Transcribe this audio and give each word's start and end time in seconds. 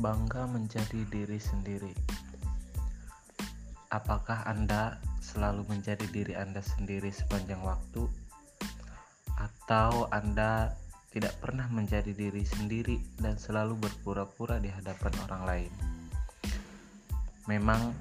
Bangga 0.00 0.48
menjadi 0.48 1.04
diri 1.12 1.36
sendiri. 1.36 1.92
Apakah 3.92 4.48
Anda 4.48 4.96
selalu 5.20 5.68
menjadi 5.68 6.08
diri 6.08 6.32
Anda 6.32 6.64
sendiri 6.64 7.12
sepanjang 7.12 7.60
waktu, 7.60 8.08
atau 9.36 10.08
Anda 10.08 10.72
tidak 11.12 11.36
pernah 11.44 11.68
menjadi 11.68 12.16
diri 12.16 12.48
sendiri 12.48 12.96
dan 13.20 13.36
selalu 13.36 13.76
berpura-pura 13.76 14.56
di 14.56 14.72
hadapan 14.72 15.12
orang 15.28 15.42
lain? 15.44 15.72
Memang, 17.44 17.92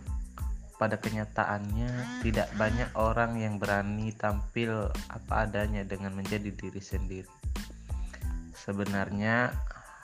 pada 0.79 0.95
kenyataannya, 0.95 2.23
tidak 2.23 2.47
banyak 2.55 2.95
orang 2.95 3.35
yang 3.43 3.59
berani 3.59 4.15
tampil 4.15 4.87
apa 5.11 5.51
adanya 5.51 5.83
dengan 5.83 6.15
menjadi 6.15 6.47
diri 6.47 6.79
sendiri. 6.79 7.33
Sebenarnya, 8.55 9.51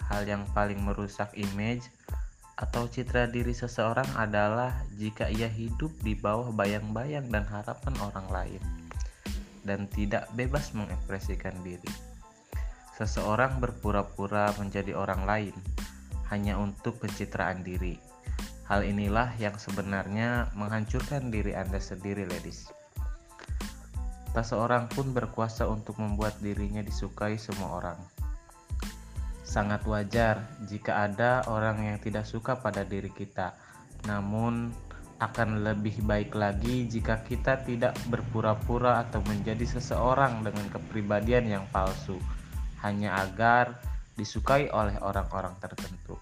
hal 0.10 0.26
yang 0.30 0.46
paling 0.54 0.78
merusak 0.82 1.34
image 1.34 1.90
atau 2.56 2.88
citra 2.88 3.28
diri 3.28 3.52
seseorang 3.52 4.08
adalah 4.16 4.72
jika 4.96 5.28
ia 5.28 5.52
hidup 5.52 5.92
di 6.00 6.16
bawah 6.16 6.56
bayang-bayang 6.56 7.28
dan 7.28 7.44
harapan 7.44 7.96
orang 8.00 8.28
lain 8.32 8.62
dan 9.68 9.90
tidak 9.92 10.30
bebas 10.38 10.72
mengekspresikan 10.72 11.58
diri. 11.66 11.90
Seseorang 12.96 13.60
berpura-pura 13.60 14.56
menjadi 14.56 14.96
orang 14.96 15.28
lain 15.28 15.56
hanya 16.32 16.56
untuk 16.56 16.96
pencitraan 17.04 17.60
diri. 17.66 18.00
Hal 18.72 18.88
inilah 18.88 19.36
yang 19.36 19.60
sebenarnya 19.60 20.50
menghancurkan 20.56 21.28
diri 21.28 21.54
Anda 21.54 21.78
sendiri, 21.78 22.24
ladies. 22.24 22.72
Tak 24.32 24.48
seorang 24.48 24.88
pun 24.88 25.12
berkuasa 25.12 25.68
untuk 25.68 26.00
membuat 26.00 26.40
dirinya 26.40 26.82
disukai 26.82 27.36
semua 27.36 27.84
orang 27.84 28.15
Sangat 29.56 29.88
wajar 29.88 30.52
jika 30.68 31.08
ada 31.08 31.48
orang 31.48 31.80
yang 31.80 31.98
tidak 32.04 32.28
suka 32.28 32.60
pada 32.60 32.84
diri 32.84 33.08
kita, 33.08 33.56
namun 34.04 34.76
akan 35.16 35.64
lebih 35.64 36.04
baik 36.04 36.36
lagi 36.36 36.84
jika 36.92 37.24
kita 37.24 37.64
tidak 37.64 37.96
berpura-pura 38.12 39.00
atau 39.08 39.24
menjadi 39.24 39.64
seseorang 39.64 40.44
dengan 40.44 40.68
kepribadian 40.68 41.48
yang 41.48 41.64
palsu, 41.72 42.20
hanya 42.84 43.16
agar 43.24 43.80
disukai 44.20 44.68
oleh 44.76 45.00
orang-orang 45.00 45.56
tertentu. 45.64 46.20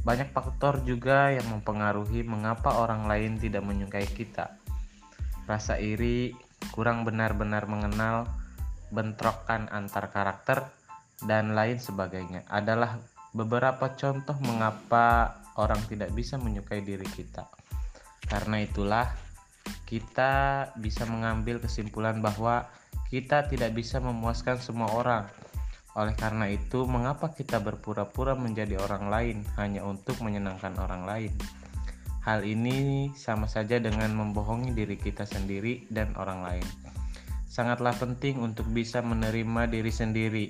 Banyak 0.00 0.32
faktor 0.32 0.80
juga 0.80 1.36
yang 1.36 1.44
mempengaruhi 1.52 2.24
mengapa 2.24 2.80
orang 2.80 3.04
lain 3.04 3.36
tidak 3.36 3.68
menyukai 3.68 4.08
kita. 4.08 4.56
Rasa 5.44 5.76
iri, 5.76 6.32
kurang 6.72 7.04
benar-benar 7.04 7.68
mengenal, 7.68 8.24
bentrokan 8.88 9.68
antar 9.68 10.08
karakter, 10.08 10.72
dan 11.24 11.56
lain 11.56 11.80
sebagainya 11.80 12.44
adalah 12.52 13.00
beberapa 13.32 13.96
contoh 13.96 14.36
mengapa 14.44 15.40
orang 15.56 15.80
tidak 15.88 16.12
bisa 16.12 16.36
menyukai 16.36 16.84
diri 16.84 17.08
kita. 17.08 17.48
Karena 18.26 18.60
itulah 18.60 19.06
kita 19.86 20.66
bisa 20.76 21.06
mengambil 21.08 21.62
kesimpulan 21.62 22.20
bahwa 22.20 22.68
kita 23.08 23.46
tidak 23.46 23.72
bisa 23.72 24.02
memuaskan 24.02 24.58
semua 24.58 24.90
orang. 24.92 25.24
Oleh 25.96 26.12
karena 26.12 26.52
itu, 26.52 26.84
mengapa 26.84 27.32
kita 27.32 27.56
berpura-pura 27.62 28.36
menjadi 28.36 28.76
orang 28.76 29.08
lain 29.08 29.36
hanya 29.56 29.80
untuk 29.86 30.20
menyenangkan 30.20 30.76
orang 30.76 31.08
lain? 31.08 31.32
Hal 32.26 32.42
ini 32.42 33.08
sama 33.14 33.46
saja 33.46 33.78
dengan 33.78 34.12
membohongi 34.12 34.74
diri 34.74 34.98
kita 34.98 35.24
sendiri 35.24 35.86
dan 35.88 36.12
orang 36.18 36.42
lain. 36.42 36.66
Sangatlah 37.46 37.96
penting 37.96 38.42
untuk 38.42 38.68
bisa 38.68 39.00
menerima 39.00 39.70
diri 39.70 39.88
sendiri 39.94 40.46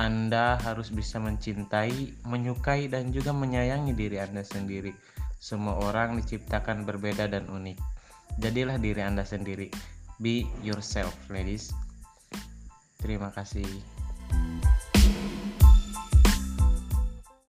anda 0.00 0.56
harus 0.64 0.88
bisa 0.88 1.20
mencintai, 1.20 2.24
menyukai, 2.24 2.88
dan 2.88 3.12
juga 3.12 3.36
menyayangi 3.36 3.92
diri 3.92 4.16
Anda 4.24 4.40
sendiri. 4.40 4.96
Semua 5.36 5.76
orang 5.84 6.16
diciptakan 6.16 6.88
berbeda 6.88 7.28
dan 7.28 7.44
unik. 7.52 7.76
Jadilah 8.40 8.80
diri 8.80 9.04
Anda 9.04 9.28
sendiri. 9.28 9.68
Be 10.16 10.48
yourself, 10.64 11.12
ladies. 11.28 11.76
Terima 13.04 13.28
kasih. 13.36 13.68